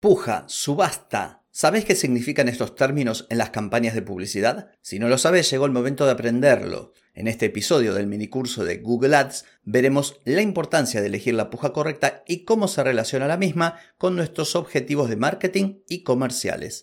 Puja, 0.00 0.44
subasta. 0.46 1.42
¿Sabes 1.50 1.84
qué 1.84 1.94
significan 1.94 2.48
estos 2.48 2.74
términos 2.74 3.26
en 3.28 3.36
las 3.36 3.50
campañas 3.50 3.94
de 3.94 4.00
publicidad? 4.00 4.70
Si 4.80 4.98
no 4.98 5.10
lo 5.10 5.18
sabes, 5.18 5.50
llegó 5.50 5.66
el 5.66 5.72
momento 5.72 6.06
de 6.06 6.12
aprenderlo. 6.12 6.94
En 7.12 7.28
este 7.28 7.46
episodio 7.46 7.92
del 7.92 8.06
minicurso 8.06 8.64
de 8.64 8.78
Google 8.78 9.14
Ads 9.14 9.44
veremos 9.62 10.18
la 10.24 10.40
importancia 10.40 11.02
de 11.02 11.08
elegir 11.08 11.34
la 11.34 11.50
puja 11.50 11.74
correcta 11.74 12.24
y 12.26 12.46
cómo 12.46 12.66
se 12.66 12.82
relaciona 12.82 13.28
la 13.28 13.36
misma 13.36 13.76
con 13.98 14.16
nuestros 14.16 14.56
objetivos 14.56 15.10
de 15.10 15.16
marketing 15.16 15.80
y 15.86 16.02
comerciales. 16.02 16.82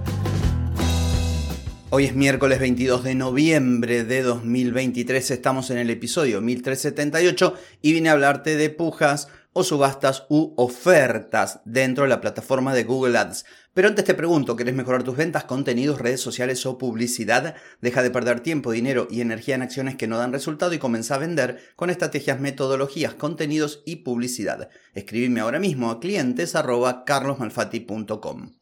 Hoy 1.93 2.05
es 2.05 2.15
miércoles 2.15 2.59
22 2.59 3.03
de 3.03 3.15
noviembre 3.15 4.05
de 4.05 4.21
2023, 4.23 5.29
estamos 5.29 5.71
en 5.71 5.77
el 5.77 5.89
episodio 5.89 6.39
1378 6.39 7.53
y 7.81 7.91
vine 7.91 8.07
a 8.07 8.13
hablarte 8.13 8.55
de 8.55 8.69
pujas 8.69 9.27
o 9.51 9.65
subastas 9.65 10.23
u 10.29 10.53
ofertas 10.55 11.59
dentro 11.65 12.05
de 12.05 12.09
la 12.09 12.21
plataforma 12.21 12.73
de 12.73 12.85
Google 12.85 13.17
Ads. 13.17 13.43
Pero 13.73 13.87
antes 13.87 14.03
te 14.03 14.13
pregunto, 14.13 14.57
¿querés 14.57 14.75
mejorar 14.75 15.03
tus 15.03 15.15
ventas, 15.15 15.45
contenidos, 15.45 15.99
redes 15.99 16.19
sociales 16.19 16.65
o 16.65 16.77
publicidad? 16.77 17.55
Deja 17.79 18.03
de 18.03 18.11
perder 18.11 18.41
tiempo, 18.41 18.73
dinero 18.73 19.07
y 19.09 19.21
energía 19.21 19.55
en 19.55 19.61
acciones 19.61 19.95
que 19.95 20.07
no 20.07 20.17
dan 20.17 20.33
resultado 20.33 20.73
y 20.73 20.77
comienza 20.77 21.15
a 21.15 21.19
vender 21.19 21.57
con 21.77 21.89
estrategias, 21.89 22.41
metodologías, 22.41 23.13
contenidos 23.13 23.81
y 23.85 23.97
publicidad. 23.97 24.67
Escribime 24.93 25.39
ahora 25.39 25.59
mismo 25.59 25.89
a 25.89 26.01
clientes 26.01 26.53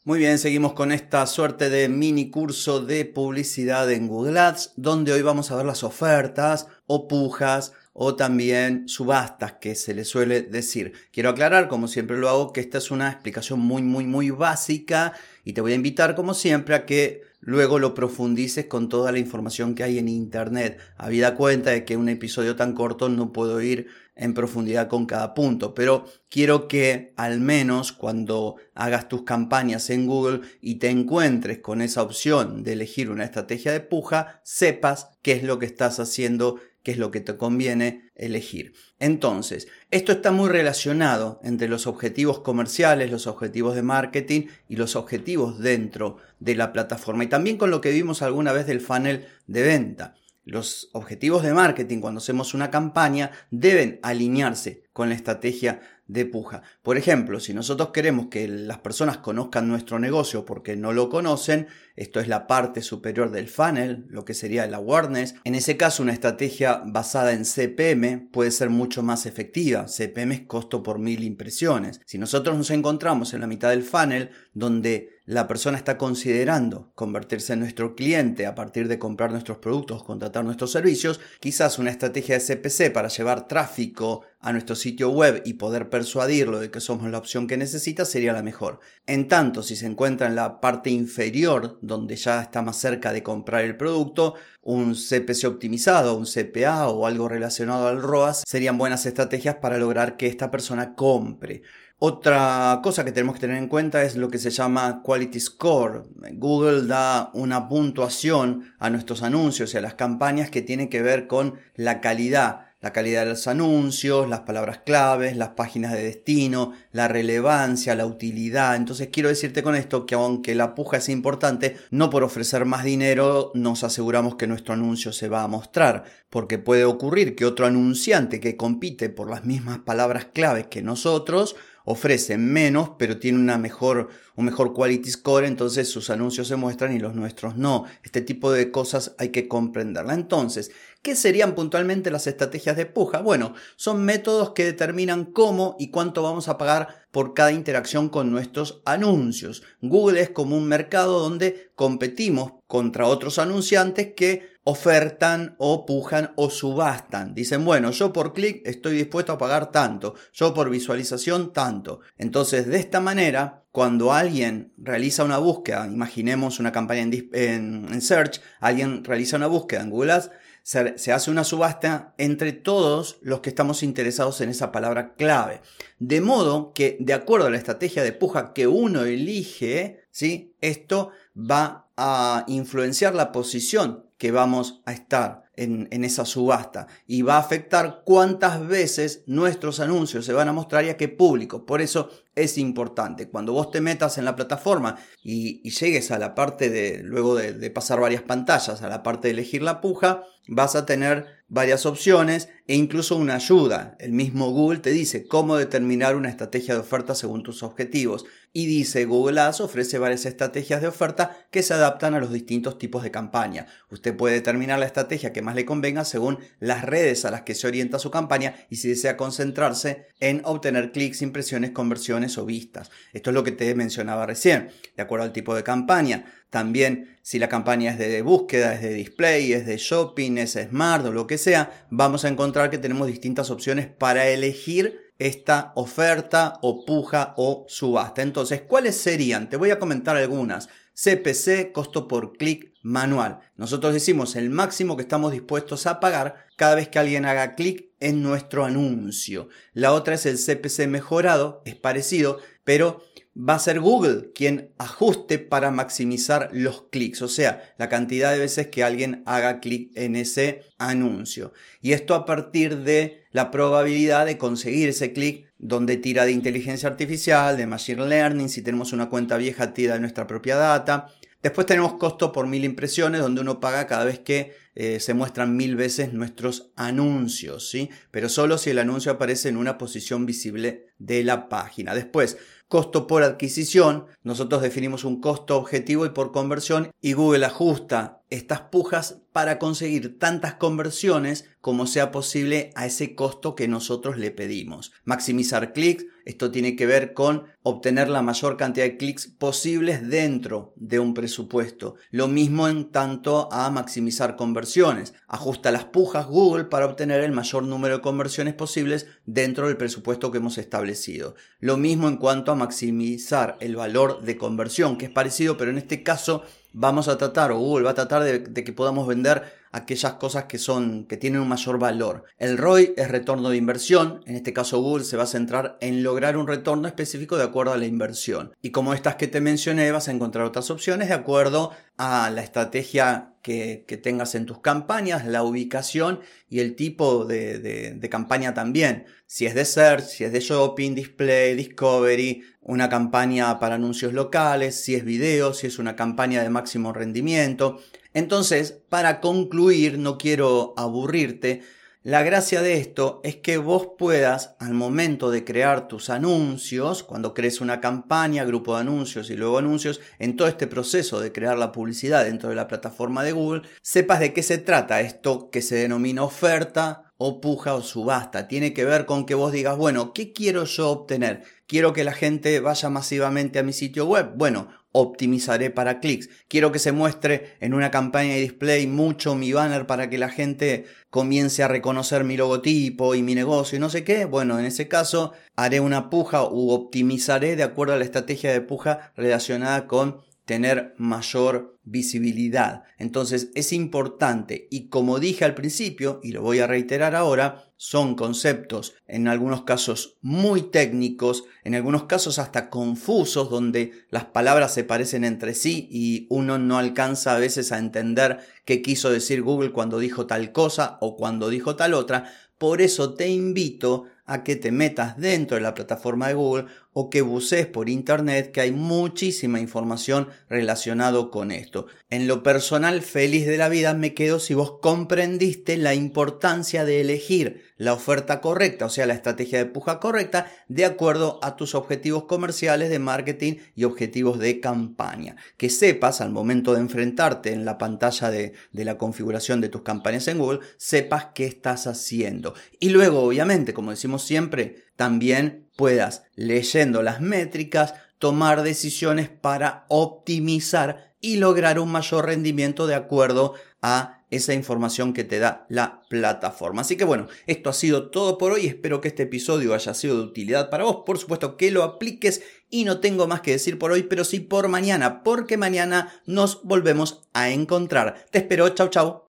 Muy 0.03 0.19
bien, 0.19 0.37
seguimos 0.37 0.73
con 0.73 0.91
esta 0.91 1.25
suerte 1.25 1.71
de 1.71 1.89
mini 1.89 2.29
curso 2.29 2.79
de 2.79 3.05
publicidad 3.05 3.91
en 3.91 4.07
Google 4.07 4.39
Ads, 4.39 4.73
donde 4.75 5.11
hoy 5.11 5.23
vamos 5.23 5.49
a 5.49 5.55
ver 5.55 5.65
las 5.65 5.83
ofertas 5.83 6.67
o 6.85 7.07
pujas 7.07 7.73
o 7.93 8.15
también 8.15 8.87
subastas 8.87 9.53
que 9.53 9.75
se 9.75 9.93
le 9.93 10.05
suele 10.05 10.41
decir. 10.41 10.93
Quiero 11.11 11.29
aclarar, 11.29 11.67
como 11.67 11.87
siempre 11.87 12.17
lo 12.17 12.29
hago, 12.29 12.53
que 12.53 12.61
esta 12.61 12.77
es 12.77 12.91
una 12.91 13.09
explicación 13.09 13.59
muy, 13.59 13.81
muy, 13.81 14.05
muy 14.05 14.29
básica 14.29 15.13
y 15.43 15.53
te 15.53 15.61
voy 15.61 15.73
a 15.73 15.75
invitar, 15.75 16.15
como 16.15 16.33
siempre, 16.33 16.75
a 16.75 16.85
que 16.85 17.23
luego 17.41 17.79
lo 17.79 17.93
profundices 17.93 18.65
con 18.65 18.89
toda 18.89 19.11
la 19.11 19.19
información 19.19 19.75
que 19.75 19.83
hay 19.83 19.97
en 19.97 20.07
Internet. 20.07 20.79
Habida 20.97 21.35
cuenta 21.35 21.71
de 21.71 21.85
que 21.85 21.97
un 21.97 22.09
episodio 22.09 22.55
tan 22.55 22.73
corto 22.73 23.09
no 23.09 23.31
puedo 23.31 23.61
ir 23.61 23.87
en 24.15 24.33
profundidad 24.33 24.89
con 24.89 25.05
cada 25.05 25.33
punto, 25.33 25.73
pero 25.73 26.03
quiero 26.29 26.67
que 26.67 27.13
al 27.15 27.39
menos 27.39 27.93
cuando 27.93 28.57
hagas 28.75 29.07
tus 29.07 29.23
campañas 29.23 29.89
en 29.89 30.07
Google 30.07 30.41
y 30.59 30.75
te 30.75 30.89
encuentres 30.89 31.59
con 31.59 31.81
esa 31.81 32.03
opción 32.03 32.63
de 32.63 32.73
elegir 32.73 33.09
una 33.09 33.23
estrategia 33.23 33.71
de 33.71 33.79
puja, 33.79 34.41
sepas 34.43 35.11
qué 35.21 35.31
es 35.31 35.43
lo 35.43 35.57
que 35.57 35.65
estás 35.65 36.01
haciendo 36.01 36.59
qué 36.83 36.91
es 36.91 36.97
lo 36.97 37.11
que 37.11 37.19
te 37.19 37.37
conviene 37.37 38.09
elegir. 38.15 38.73
Entonces, 38.99 39.67
esto 39.91 40.11
está 40.11 40.31
muy 40.31 40.49
relacionado 40.49 41.39
entre 41.43 41.67
los 41.67 41.87
objetivos 41.87 42.39
comerciales, 42.39 43.11
los 43.11 43.27
objetivos 43.27 43.75
de 43.75 43.83
marketing 43.83 44.47
y 44.67 44.75
los 44.75 44.95
objetivos 44.95 45.59
dentro 45.59 46.17
de 46.39 46.55
la 46.55 46.71
plataforma 46.71 47.23
y 47.23 47.27
también 47.27 47.57
con 47.57 47.71
lo 47.71 47.81
que 47.81 47.91
vimos 47.91 48.21
alguna 48.21 48.53
vez 48.53 48.65
del 48.65 48.81
funnel 48.81 49.25
de 49.47 49.61
venta. 49.61 50.15
Los 50.45 50.89
objetivos 50.93 51.43
de 51.43 51.53
marketing 51.53 51.99
cuando 51.99 52.19
hacemos 52.19 52.53
una 52.53 52.71
campaña 52.71 53.31
deben 53.51 53.99
alinearse 54.01 54.83
con 54.99 55.07
la 55.07 55.15
estrategia 55.15 55.79
de 56.07 56.25
puja. 56.25 56.61
Por 56.81 56.97
ejemplo, 56.97 57.39
si 57.39 57.53
nosotros 57.53 57.91
queremos 57.93 58.27
que 58.27 58.49
las 58.49 58.79
personas 58.79 59.19
conozcan 59.19 59.69
nuestro 59.69 59.97
negocio 59.97 60.43
porque 60.43 60.75
no 60.75 60.91
lo 60.91 61.07
conocen, 61.07 61.67
esto 61.95 62.19
es 62.19 62.27
la 62.27 62.47
parte 62.47 62.81
superior 62.81 63.31
del 63.31 63.47
funnel, 63.47 64.07
lo 64.09 64.25
que 64.25 64.33
sería 64.33 64.65
el 64.65 64.73
awareness, 64.73 65.35
en 65.45 65.55
ese 65.55 65.77
caso 65.77 66.03
una 66.03 66.11
estrategia 66.11 66.81
basada 66.85 67.31
en 67.31 67.45
CPM 67.45 68.27
puede 68.29 68.51
ser 68.51 68.69
mucho 68.69 69.03
más 69.03 69.25
efectiva. 69.25 69.85
CPM 69.85 70.33
es 70.33 70.41
costo 70.41 70.83
por 70.83 70.99
mil 70.99 71.23
impresiones. 71.23 72.01
Si 72.05 72.17
nosotros 72.17 72.57
nos 72.57 72.71
encontramos 72.71 73.33
en 73.33 73.39
la 73.39 73.47
mitad 73.47 73.69
del 73.69 73.83
funnel 73.83 74.31
donde 74.53 75.19
la 75.29 75.47
persona 75.47 75.77
está 75.77 75.95
considerando 75.95 76.91
convertirse 76.95 77.53
en 77.53 77.59
nuestro 77.59 77.93
cliente 77.93 78.47
a 78.47 78.55
partir 78.55 78.87
de 78.87 78.97
comprar 78.97 79.29
nuestros 79.29 79.59
productos, 79.59 80.03
contratar 80.03 80.43
nuestros 80.43 80.71
servicios, 80.71 81.19
quizás 81.39 81.77
una 81.77 81.91
estrategia 81.91 82.39
de 82.39 82.43
CPC 82.43 82.91
para 82.91 83.09
llevar 83.09 83.47
tráfico 83.47 84.23
a 84.41 84.53
nuestro 84.53 84.75
sitio 84.75 85.09
web 85.09 85.41
y 85.45 85.55
poder 85.55 85.89
persuadirlo 85.89 86.59
de 86.59 86.71
que 86.71 86.79
somos 86.79 87.09
la 87.11 87.17
opción 87.17 87.47
que 87.47 87.57
necesita 87.57 88.05
sería 88.05 88.33
la 88.33 88.43
mejor. 88.43 88.79
En 89.05 89.27
tanto, 89.27 89.63
si 89.63 89.75
se 89.75 89.85
encuentra 89.85 90.27
en 90.27 90.35
la 90.35 90.61
parte 90.61 90.89
inferior, 90.89 91.77
donde 91.81 92.15
ya 92.15 92.41
está 92.41 92.61
más 92.61 92.77
cerca 92.77 93.11
de 93.11 93.23
comprar 93.23 93.65
el 93.65 93.75
producto, 93.75 94.35
un 94.61 94.95
CPC 94.95 95.45
optimizado, 95.45 96.15
un 96.15 96.25
CPA 96.25 96.87
o 96.87 97.05
algo 97.05 97.27
relacionado 97.27 97.87
al 97.87 98.01
ROAS 98.01 98.43
serían 98.47 98.77
buenas 98.77 99.05
estrategias 99.05 99.55
para 99.55 99.77
lograr 99.77 100.15
que 100.15 100.27
esta 100.27 100.51
persona 100.51 100.95
compre. 100.95 101.63
Otra 102.01 102.79
cosa 102.81 103.03
que 103.03 103.11
tenemos 103.11 103.35
que 103.35 103.41
tener 103.41 103.57
en 103.57 103.67
cuenta 103.67 104.03
es 104.03 104.15
lo 104.15 104.29
que 104.29 104.37
se 104.37 104.51
llama 104.51 105.01
Quality 105.03 105.39
Score. 105.41 106.05
Google 106.31 106.87
da 106.87 107.29
una 107.33 107.67
puntuación 107.67 108.73
a 108.79 108.89
nuestros 108.89 109.21
anuncios 109.21 109.73
y 109.73 109.77
a 109.77 109.81
las 109.81 109.95
campañas 109.95 110.49
que 110.49 110.61
tiene 110.61 110.87
que 110.87 111.01
ver 111.01 111.27
con 111.27 111.55
la 111.75 111.99
calidad. 111.99 112.68
La 112.81 112.93
calidad 112.93 113.25
de 113.25 113.31
los 113.31 113.47
anuncios, 113.47 114.29
las 114.29 114.39
palabras 114.41 114.79
claves, 114.85 115.35
las 115.35 115.49
páginas 115.49 115.91
de 115.91 116.01
destino, 116.01 116.71
la 116.93 117.09
relevancia, 117.09 117.93
la 117.93 118.05
utilidad. 118.05 118.77
Entonces 118.77 119.09
quiero 119.11 119.27
decirte 119.27 119.63
con 119.63 119.75
esto 119.75 120.05
que 120.05 120.15
aunque 120.15 120.55
la 120.55 120.75
puja 120.75 120.95
es 120.95 121.09
importante, 121.09 121.75
no 121.91 122.09
por 122.09 122.23
ofrecer 122.23 122.63
más 122.63 122.85
dinero 122.85 123.51
nos 123.53 123.83
aseguramos 123.83 124.35
que 124.35 124.47
nuestro 124.47 124.75
anuncio 124.75 125.11
se 125.11 125.27
va 125.27 125.43
a 125.43 125.49
mostrar, 125.49 126.05
porque 126.29 126.57
puede 126.57 126.85
ocurrir 126.85 127.35
que 127.35 127.45
otro 127.45 127.65
anunciante 127.65 128.39
que 128.39 128.55
compite 128.55 129.09
por 129.09 129.29
las 129.29 129.43
mismas 129.43 129.79
palabras 129.79 130.27
claves 130.33 130.67
que 130.67 130.81
nosotros 130.81 131.57
ofrece 131.85 132.37
menos, 132.37 132.91
pero 132.97 133.19
tiene 133.19 133.39
una 133.39 133.57
mejor, 133.57 134.09
un 134.35 134.45
mejor 134.45 134.73
quality 134.73 135.11
score, 135.11 135.45
entonces 135.45 135.89
sus 135.89 136.09
anuncios 136.09 136.47
se 136.47 136.55
muestran 136.55 136.93
y 136.93 136.99
los 136.99 137.15
nuestros 137.15 137.57
no. 137.57 137.85
Este 138.03 138.21
tipo 138.21 138.51
de 138.51 138.71
cosas 138.71 139.15
hay 139.17 139.29
que 139.29 139.47
comprenderla. 139.47 140.13
Entonces, 140.13 140.71
¿qué 141.01 141.15
serían 141.15 141.55
puntualmente 141.55 142.11
las 142.11 142.27
estrategias 142.27 142.77
de 142.77 142.85
puja? 142.85 143.21
Bueno, 143.21 143.53
son 143.75 144.03
métodos 144.05 144.51
que 144.51 144.65
determinan 144.65 145.25
cómo 145.25 145.75
y 145.79 145.89
cuánto 145.91 146.23
vamos 146.23 146.47
a 146.47 146.57
pagar 146.57 146.98
por 147.11 147.33
cada 147.33 147.51
interacción 147.51 148.09
con 148.09 148.31
nuestros 148.31 148.81
anuncios. 148.85 149.63
Google 149.81 150.21
es 150.21 150.29
como 150.29 150.55
un 150.57 150.67
mercado 150.67 151.19
donde 151.19 151.71
competimos 151.75 152.53
contra 152.67 153.07
otros 153.07 153.39
anunciantes 153.39 154.13
que 154.15 154.49
ofertan 154.63 155.55
o 155.57 155.85
pujan 155.85 156.31
o 156.35 156.49
subastan. 156.49 157.33
Dicen, 157.33 157.65
bueno, 157.65 157.89
yo 157.91 158.13
por 158.13 158.33
clic 158.33 158.61
estoy 158.65 158.95
dispuesto 158.97 159.31
a 159.31 159.37
pagar 159.37 159.71
tanto, 159.71 160.13
yo 160.31 160.53
por 160.53 160.69
visualización 160.69 161.53
tanto. 161.53 162.01
Entonces, 162.17 162.67
de 162.67 162.77
esta 162.77 162.99
manera, 162.99 163.63
cuando 163.71 164.13
alguien 164.13 164.73
realiza 164.77 165.23
una 165.23 165.39
búsqueda, 165.39 165.87
imaginemos 165.87 166.59
una 166.59 166.71
campaña 166.71 167.09
en, 167.33 168.01
Search, 168.01 168.41
alguien 168.59 169.03
realiza 169.03 169.37
una 169.37 169.47
búsqueda 169.47 169.81
en 169.81 169.89
Google 169.89 170.11
Ads, 170.11 170.31
se, 170.69 171.11
hace 171.11 171.31
una 171.31 171.43
subasta 171.43 172.13
entre 172.19 172.51
todos 172.51 173.17
los 173.23 173.39
que 173.39 173.49
estamos 173.49 173.81
interesados 173.81 174.39
en 174.39 174.49
esa 174.49 174.71
palabra 174.71 175.15
clave. 175.15 175.61
De 175.97 176.21
modo 176.21 176.73
que, 176.73 176.95
de 176.99 177.13
acuerdo 177.13 177.47
a 177.47 177.49
la 177.49 177.57
estrategia 177.57 178.03
de 178.03 178.13
puja 178.13 178.53
que 178.53 178.67
uno 178.67 179.01
elige, 179.01 180.03
¿sí? 180.11 180.53
esto 180.61 181.09
va 181.35 181.87
a 181.97 182.45
influenciar 182.47 183.15
la 183.15 183.31
posición 183.31 184.05
que 184.19 184.29
vamos 184.29 184.83
a 184.85 184.93
estar 184.93 185.48
en, 185.59 186.03
esa 186.03 186.25
subasta 186.25 186.87
y 187.05 187.21
va 187.21 187.35
a 187.35 187.39
afectar 187.39 188.03
cuántas 188.05 188.65
veces 188.65 189.23
nuestros 189.27 189.79
anuncios 189.79 190.25
se 190.25 190.33
van 190.33 190.47
a 190.47 190.53
mostrar 190.53 190.85
y 190.85 190.89
a 190.89 190.97
qué 190.97 191.09
público. 191.09 191.65
Por 191.65 191.81
eso 191.81 192.09
es 192.35 192.57
importante. 192.57 193.29
Cuando 193.29 193.53
vos 193.53 193.69
te 193.69 193.81
metas 193.81 194.17
en 194.17 194.25
la 194.25 194.35
plataforma 194.35 194.97
y, 195.23 195.69
llegues 195.69 196.11
a 196.11 196.19
la 196.19 196.35
parte 196.35 196.69
de, 196.69 197.01
luego 197.03 197.35
de, 197.35 197.69
pasar 197.69 197.99
varias 197.99 198.21
pantallas, 198.21 198.81
a 198.81 198.89
la 198.89 199.03
parte 199.03 199.27
de 199.27 199.33
elegir 199.33 199.61
la 199.61 199.81
puja, 199.81 200.23
vas 200.47 200.75
a 200.75 200.85
tener 200.85 201.39
varias 201.47 201.85
opciones 201.85 202.49
e 202.67 202.75
incluso 202.75 203.17
una 203.17 203.35
ayuda. 203.35 203.95
El 203.99 204.13
mismo 204.13 204.51
Google 204.51 204.79
te 204.79 204.91
dice 204.91 205.27
cómo 205.27 205.57
determinar 205.57 206.15
una 206.15 206.29
estrategia 206.29 206.75
de 206.75 206.81
oferta 206.81 207.15
según 207.15 207.43
tus 207.43 207.63
objetivos. 207.63 208.25
Y 208.53 208.65
dice 208.65 209.05
Google 209.05 209.41
Ads 209.41 209.61
ofrece 209.61 209.99
varias 209.99 210.25
estrategias 210.25 210.81
de 210.81 210.87
oferta 210.87 211.37
que 211.51 211.61
se 211.61 211.73
adaptan 211.73 212.15
a 212.15 212.19
los 212.19 212.31
distintos 212.31 212.77
tipos 212.77 213.03
de 213.03 213.11
campaña. 213.11 213.67
Usted 213.91 214.15
puede 214.15 214.35
determinar 214.35 214.79
la 214.79 214.85
estrategia 214.85 215.33
que 215.33 215.41
más 215.41 215.48
le 215.55 215.65
convenga 215.65 216.05
según 216.05 216.39
las 216.59 216.83
redes 216.83 217.25
a 217.25 217.31
las 217.31 217.41
que 217.41 217.55
se 217.55 217.67
orienta 217.67 217.99
su 217.99 218.11
campaña 218.11 218.55
y 218.69 218.77
si 218.77 218.89
desea 218.89 219.17
concentrarse 219.17 220.07
en 220.19 220.41
obtener 220.45 220.91
clics, 220.91 221.21
impresiones, 221.21 221.71
conversiones 221.71 222.37
o 222.37 222.45
vistas. 222.45 222.91
Esto 223.13 223.29
es 223.29 223.33
lo 223.33 223.43
que 223.43 223.51
te 223.51 223.73
mencionaba 223.75 224.25
recién, 224.25 224.69
de 224.95 225.03
acuerdo 225.03 225.25
al 225.25 225.33
tipo 225.33 225.55
de 225.55 225.63
campaña. 225.63 226.25
También 226.49 227.17
si 227.21 227.37
la 227.37 227.49
campaña 227.49 227.91
es 227.91 227.99
de 227.99 228.21
búsqueda, 228.21 228.73
es 228.73 228.81
de 228.81 228.93
display, 228.93 229.53
es 229.53 229.65
de 229.65 229.77
shopping, 229.77 230.37
es 230.37 230.53
smart 230.53 231.05
o 231.05 231.11
lo 231.11 231.27
que 231.27 231.37
sea, 231.37 231.85
vamos 231.89 232.25
a 232.25 232.29
encontrar 232.29 232.69
que 232.69 232.77
tenemos 232.77 233.07
distintas 233.07 233.51
opciones 233.51 233.87
para 233.87 234.27
elegir 234.27 235.08
esta 235.19 235.73
oferta 235.75 236.57
o 236.61 236.85
puja 236.85 237.33
o 237.37 237.65
subasta. 237.67 238.21
Entonces, 238.21 238.61
¿cuáles 238.61 238.97
serían? 238.97 239.49
Te 239.49 239.57
voy 239.57 239.69
a 239.69 239.79
comentar 239.79 240.15
algunas. 240.17 240.69
CPC, 240.93 241.71
costo 241.71 242.07
por 242.07 242.33
clic 242.33 242.73
manual. 242.81 243.39
Nosotros 243.55 243.93
decimos 243.93 244.35
el 244.35 244.49
máximo 244.49 244.95
que 244.95 245.03
estamos 245.03 245.31
dispuestos 245.31 245.85
a 245.87 245.99
pagar 245.99 246.47
cada 246.55 246.75
vez 246.75 246.87
que 246.87 246.99
alguien 246.99 247.25
haga 247.25 247.55
clic 247.55 247.89
en 247.99 248.21
nuestro 248.21 248.65
anuncio. 248.65 249.49
La 249.73 249.93
otra 249.93 250.15
es 250.15 250.25
el 250.25 250.37
CPC 250.37 250.87
mejorado, 250.87 251.61
es 251.65 251.75
parecido, 251.75 252.39
pero 252.63 253.01
va 253.39 253.55
a 253.55 253.59
ser 253.59 253.79
Google 253.79 254.31
quien 254.33 254.71
ajuste 254.77 255.39
para 255.39 255.71
maximizar 255.71 256.49
los 256.51 256.83
clics, 256.89 257.21
o 257.21 257.27
sea, 257.27 257.73
la 257.77 257.87
cantidad 257.87 258.31
de 258.31 258.39
veces 258.39 258.67
que 258.67 258.83
alguien 258.83 259.23
haga 259.25 259.59
clic 259.59 259.91
en 259.95 260.15
ese 260.15 260.63
anuncio. 260.77 261.53
Y 261.81 261.93
esto 261.93 262.15
a 262.15 262.25
partir 262.25 262.79
de 262.79 263.23
la 263.31 263.49
probabilidad 263.51 264.25
de 264.25 264.37
conseguir 264.37 264.89
ese 264.89 265.13
clic 265.13 265.47
donde 265.57 265.97
tira 265.97 266.25
de 266.25 266.31
inteligencia 266.31 266.89
artificial, 266.89 267.55
de 267.55 267.67
machine 267.67 268.07
learning, 268.07 268.49
si 268.49 268.61
tenemos 268.61 268.91
una 268.91 269.09
cuenta 269.09 269.37
vieja 269.37 269.73
tira 269.73 269.93
de 269.93 269.99
nuestra 270.01 270.27
propia 270.27 270.57
data. 270.57 271.07
Después 271.41 271.67
tenemos 271.67 271.93
costo 271.93 272.33
por 272.33 272.47
mil 272.47 272.65
impresiones, 272.65 273.21
donde 273.21 273.39
uno 273.39 273.61
paga 273.61 273.87
cada 273.87 274.03
vez 274.03 274.19
que 274.19 274.53
eh, 274.75 274.99
se 274.99 275.13
muestran 275.13 275.55
mil 275.55 275.77
veces 275.77 276.11
nuestros 276.11 276.71
anuncios, 276.75 277.69
¿sí? 277.69 277.89
Pero 278.11 278.27
solo 278.27 278.57
si 278.57 278.71
el 278.71 278.79
anuncio 278.79 279.13
aparece 279.13 279.47
en 279.47 279.55
una 279.55 279.77
posición 279.77 280.25
visible 280.25 280.87
de 280.97 281.23
la 281.23 281.47
página. 281.47 281.95
Después, 281.95 282.37
costo 282.69 283.07
por 283.07 283.23
adquisición, 283.23 284.05
nosotros 284.23 284.61
definimos 284.61 285.03
un 285.03 285.19
costo 285.19 285.57
objetivo 285.57 286.05
y 286.05 286.09
por 286.09 286.31
conversión 286.31 286.91
y 287.01 287.13
Google 287.13 287.45
ajusta 287.45 288.18
estas 288.29 288.61
pujas 288.61 289.21
para 289.31 289.57
conseguir 289.57 290.19
tantas 290.19 290.55
conversiones 290.55 291.45
como 291.61 291.87
sea 291.87 292.11
posible 292.11 292.71
a 292.75 292.85
ese 292.85 293.15
costo 293.15 293.55
que 293.55 293.67
nosotros 293.67 294.17
le 294.17 294.31
pedimos. 294.31 294.91
Maximizar 295.03 295.73
clics, 295.73 296.05
esto 296.25 296.51
tiene 296.51 296.75
que 296.75 296.85
ver 296.85 297.13
con 297.13 297.45
obtener 297.63 298.07
la 298.07 298.21
mayor 298.21 298.55
cantidad 298.55 298.85
de 298.85 298.97
clics 298.97 299.27
posibles 299.27 300.07
dentro 300.07 300.73
de 300.75 300.99
un 300.99 301.13
presupuesto. 301.13 301.95
Lo 302.11 302.27
mismo 302.27 302.67
en 302.67 302.91
tanto 302.91 303.51
a 303.51 303.69
maximizar 303.71 304.35
conversiones. 304.35 305.13
Ajusta 305.27 305.71
las 305.71 305.85
pujas 305.85 306.27
Google 306.27 306.65
para 306.65 306.85
obtener 306.85 307.21
el 307.21 307.31
mayor 307.31 307.63
número 307.63 307.97
de 307.97 308.01
conversiones 308.01 308.53
posibles 308.53 309.07
dentro 309.25 309.67
del 309.67 309.77
presupuesto 309.77 310.31
que 310.31 310.37
hemos 310.37 310.57
establecido. 310.57 311.35
Lo 311.59 311.77
mismo 311.77 312.07
en 312.07 312.17
cuanto 312.17 312.51
a 312.51 312.55
maximizar 312.55 313.57
el 313.59 313.75
valor 313.75 314.21
de 314.21 314.37
conversión, 314.37 314.97
que 314.97 315.05
es 315.05 315.11
parecido, 315.11 315.57
pero 315.57 315.71
en 315.71 315.77
este 315.77 316.03
caso 316.03 316.43
vamos 316.73 317.07
a 317.07 317.17
tratar, 317.17 317.51
o 317.51 317.57
Google 317.57 317.85
va 317.85 317.91
a 317.91 317.95
tratar 317.95 318.23
de, 318.23 318.43
que 318.43 318.73
podamos 318.73 319.07
vender 319.07 319.43
aquellas 319.71 320.13
cosas 320.13 320.45
que 320.45 320.57
son, 320.57 321.05
que 321.05 321.17
tienen 321.17 321.41
un 321.41 321.47
mayor 321.47 321.77
valor. 321.79 322.23
El 322.37 322.57
ROI 322.57 322.93
es 322.97 323.09
retorno 323.09 323.49
de 323.49 323.57
inversión. 323.57 324.21
En 324.25 324.35
este 324.35 324.53
caso 324.53 324.81
Google 324.81 325.03
se 325.03 325.17
va 325.17 325.23
a 325.23 325.27
centrar 325.27 325.77
en 325.81 326.03
lograr 326.03 326.37
un 326.37 326.47
retorno 326.47 326.87
específico 326.87 327.37
de 327.37 327.43
acuerdo 327.43 327.73
a 327.73 327.77
la 327.77 327.85
inversión. 327.85 328.55
Y 328.61 328.71
como 328.71 328.93
estas 328.93 329.15
que 329.15 329.27
te 329.27 329.41
mencioné, 329.41 329.91
vas 329.91 330.07
a 330.07 330.11
encontrar 330.11 330.45
otras 330.45 330.71
opciones 330.71 331.09
de 331.09 331.13
acuerdo 331.13 331.71
a 331.97 332.29
la 332.29 332.41
estrategia 332.41 333.33
que, 333.41 333.83
tengas 334.03 334.35
en 334.35 334.45
tus 334.45 334.59
campañas, 334.59 335.25
la 335.25 335.43
ubicación 335.43 336.19
y 336.49 336.59
el 336.59 336.75
tipo 336.75 337.25
de, 337.25 337.59
de 337.59 338.09
campaña 338.09 338.53
también. 338.53 339.05
Si 339.25 339.45
es 339.45 339.55
de 339.55 339.65
search, 339.65 340.05
si 340.05 340.23
es 340.23 340.31
de 340.31 340.39
shopping, 340.39 340.95
display, 340.95 341.55
discovery, 341.55 342.43
una 342.61 342.89
campaña 342.89 343.59
para 343.59 343.75
anuncios 343.75 344.13
locales, 344.13 344.75
si 344.75 344.95
es 344.95 345.03
video, 345.03 345.53
si 345.53 345.67
es 345.67 345.79
una 345.79 345.95
campaña 345.95 346.43
de 346.43 346.49
máximo 346.49 346.93
rendimiento. 346.93 347.79
Entonces, 348.13 348.79
para 348.89 349.21
concluir, 349.21 349.97
no 349.97 350.17
quiero 350.17 350.73
aburrirte, 350.77 351.61
la 352.03 352.23
gracia 352.23 352.61
de 352.61 352.77
esto 352.77 353.19
es 353.25 353.35
que 353.35 353.57
vos 353.57 353.89
puedas, 353.97 354.55
al 354.59 354.73
momento 354.73 355.31
de 355.31 355.43
crear 355.43 355.89
tus 355.89 356.09
anuncios, 356.09 357.03
cuando 357.03 357.33
crees 357.33 357.59
una 357.59 357.81
campaña, 357.81 358.45
grupo 358.45 358.73
de 358.75 358.81
anuncios 358.81 359.29
y 359.29 359.35
luego 359.35 359.57
anuncios, 359.57 359.99
en 360.17 360.37
todo 360.37 360.47
este 360.47 360.65
proceso 360.65 361.19
de 361.19 361.33
crear 361.33 361.57
la 361.57 361.73
publicidad 361.73 362.23
dentro 362.23 362.47
de 362.47 362.55
la 362.55 362.69
plataforma 362.69 363.21
de 363.23 363.33
Google, 363.33 363.63
sepas 363.81 364.21
de 364.21 364.31
qué 364.31 364.43
se 364.43 364.59
trata 364.59 365.01
esto 365.01 365.49
que 365.49 365.61
se 365.61 365.75
denomina 365.75 366.23
oferta 366.23 367.08
o 367.21 367.41
puja 367.41 367.75
o 367.75 367.81
subasta. 367.81 368.47
Tiene 368.47 368.73
que 368.73 368.85
ver 368.85 369.05
con 369.05 369.25
que 369.25 369.35
vos 369.35 369.51
digas, 369.51 369.77
bueno, 369.77 370.13
¿qué 370.13 370.31
quiero 370.31 370.63
yo 370.63 370.89
obtener? 370.89 371.43
Quiero 371.67 371.91
que 371.91 372.05
la 372.05 372.13
gente 372.13 372.59
vaya 372.61 372.89
masivamente 372.89 373.59
a 373.59 373.63
mi 373.63 373.73
sitio 373.73 374.05
web. 374.05 374.31
Bueno, 374.37 374.69
optimizaré 374.93 375.69
para 375.69 375.99
clics. 375.99 376.29
Quiero 376.47 376.71
que 376.71 376.79
se 376.79 376.93
muestre 376.93 377.57
en 377.59 377.73
una 377.73 377.91
campaña 377.91 378.33
de 378.33 378.39
display 378.39 378.87
mucho 378.87 379.35
mi 379.35 379.51
banner 379.51 379.85
para 379.85 380.09
que 380.09 380.17
la 380.17 380.29
gente 380.29 380.85
comience 381.09 381.61
a 381.61 381.67
reconocer 381.67 382.23
mi 382.23 382.37
logotipo 382.37 383.13
y 383.15 383.21
mi 383.21 383.35
negocio 383.35 383.75
y 383.75 383.79
no 383.79 383.89
sé 383.89 384.05
qué. 384.05 384.23
Bueno, 384.23 384.57
en 384.57 384.65
ese 384.65 384.87
caso 384.87 385.33
haré 385.57 385.81
una 385.81 386.09
puja 386.09 386.45
u 386.45 386.71
optimizaré 386.71 387.57
de 387.57 387.63
acuerdo 387.63 387.93
a 387.93 387.97
la 387.97 388.05
estrategia 388.05 388.53
de 388.53 388.61
puja 388.61 389.11
relacionada 389.17 389.87
con 389.87 390.21
tener 390.49 390.95
mayor 390.97 391.77
visibilidad. 391.83 392.81
Entonces 392.97 393.51
es 393.53 393.71
importante 393.71 394.67
y 394.71 394.87
como 394.87 395.19
dije 395.19 395.45
al 395.45 395.53
principio 395.53 396.19
y 396.23 396.31
lo 396.31 396.41
voy 396.41 396.57
a 396.57 396.65
reiterar 396.65 397.13
ahora, 397.13 397.71
son 397.77 398.15
conceptos 398.15 398.95
en 399.05 399.27
algunos 399.27 399.61
casos 399.61 400.17
muy 400.23 400.63
técnicos, 400.63 401.43
en 401.63 401.75
algunos 401.75 402.05
casos 402.05 402.39
hasta 402.39 402.71
confusos, 402.71 403.51
donde 403.51 404.07
las 404.09 404.25
palabras 404.25 404.73
se 404.73 404.83
parecen 404.83 405.23
entre 405.23 405.53
sí 405.53 405.87
y 405.91 406.25
uno 406.31 406.57
no 406.57 406.79
alcanza 406.79 407.35
a 407.35 407.39
veces 407.39 407.71
a 407.71 407.77
entender 407.77 408.39
qué 408.65 408.81
quiso 408.81 409.11
decir 409.11 409.43
Google 409.43 409.71
cuando 409.71 409.99
dijo 409.99 410.25
tal 410.25 410.51
cosa 410.51 410.97
o 410.99 411.15
cuando 411.15 411.49
dijo 411.49 411.75
tal 411.75 411.93
otra. 411.93 412.33
Por 412.57 412.81
eso 412.81 413.13
te 413.13 413.29
invito 413.29 414.05
a 414.25 414.43
que 414.43 414.55
te 414.55 414.71
metas 414.71 415.17
dentro 415.17 415.55
de 415.55 415.61
la 415.61 415.73
plataforma 415.73 416.27
de 416.27 416.33
Google 416.33 416.65
o 416.93 417.09
que 417.09 417.21
bucees 417.21 417.67
por 417.67 417.89
internet 417.89 418.51
que 418.51 418.61
hay 418.61 418.71
muchísima 418.71 419.59
información 419.59 420.29
relacionado 420.49 421.29
con 421.31 421.51
esto. 421.51 421.87
En 422.09 422.27
lo 422.27 422.41
personal 422.43 423.01
feliz 423.01 423.45
de 423.45 423.57
la 423.57 423.69
vida 423.69 423.93
me 423.93 424.13
quedo 424.13 424.39
si 424.39 424.53
vos 424.53 424.79
comprendiste 424.81 425.77
la 425.77 425.93
importancia 425.93 426.85
de 426.85 427.01
elegir 427.01 427.69
la 427.77 427.93
oferta 427.93 428.41
correcta, 428.41 428.85
o 428.85 428.89
sea, 428.89 429.05
la 429.05 429.13
estrategia 429.13 429.59
de 429.59 429.65
puja 429.65 429.99
correcta 429.99 430.51
de 430.67 430.83
acuerdo 430.85 431.39
a 431.41 431.55
tus 431.55 431.75
objetivos 431.75 432.25
comerciales 432.25 432.89
de 432.89 432.99
marketing 432.99 433.53
y 433.75 433.85
objetivos 433.85 434.37
de 434.37 434.59
campaña. 434.59 435.37
Que 435.55 435.69
sepas 435.69 436.19
al 436.19 436.31
momento 436.31 436.73
de 436.73 436.81
enfrentarte 436.81 437.53
en 437.53 437.63
la 437.63 437.77
pantalla 437.77 438.29
de, 438.29 438.53
de 438.73 438.85
la 438.85 438.97
configuración 438.97 439.61
de 439.61 439.69
tus 439.69 439.83
campañas 439.83 440.27
en 440.27 440.39
Google, 440.39 440.59
sepas 440.77 441.27
qué 441.33 441.45
estás 441.45 441.87
haciendo. 441.87 442.53
Y 442.79 442.89
luego, 442.89 443.21
obviamente, 443.21 443.73
como 443.73 443.91
decimos 443.91 444.23
siempre, 444.23 444.88
también 444.99 445.69
puedas, 445.77 446.23
leyendo 446.35 447.01
las 447.01 447.21
métricas, 447.21 447.93
tomar 448.17 448.63
decisiones 448.63 449.29
para 449.29 449.85
optimizar 449.87 451.15
y 451.21 451.37
lograr 451.37 451.79
un 451.79 451.89
mayor 451.89 452.25
rendimiento 452.25 452.85
de 452.85 452.95
acuerdo 452.95 453.53
a 453.81 454.25
esa 454.29 454.53
información 454.53 455.13
que 455.13 455.23
te 455.23 455.39
da 455.39 455.65
la 455.69 456.01
plataforma. 456.09 456.81
Así 456.81 456.97
que 456.97 457.05
bueno, 457.05 457.29
esto 457.47 457.69
ha 457.69 457.73
sido 457.73 458.09
todo 458.09 458.37
por 458.37 458.51
hoy. 458.51 458.67
Espero 458.67 458.99
que 458.99 459.07
este 459.07 459.23
episodio 459.23 459.73
haya 459.73 459.93
sido 459.93 460.17
de 460.17 460.23
utilidad 460.23 460.69
para 460.69 460.83
vos. 460.83 461.03
Por 461.05 461.17
supuesto 461.17 461.55
que 461.55 461.71
lo 461.71 461.83
apliques 461.83 462.41
y 462.69 462.83
no 462.83 462.99
tengo 462.99 463.25
más 463.25 463.39
que 463.39 463.51
decir 463.51 463.79
por 463.79 463.93
hoy, 463.93 464.03
pero 464.03 464.25
sí 464.25 464.41
por 464.41 464.67
mañana, 464.67 465.23
porque 465.23 465.55
mañana 465.55 466.21
nos 466.25 466.61
volvemos 466.63 467.21
a 467.31 467.51
encontrar. 467.51 468.25
Te 468.31 468.39
espero. 468.39 468.67
Chau, 468.67 468.89
chau. 468.89 469.29